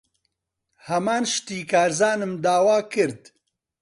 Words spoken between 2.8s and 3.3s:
کرد.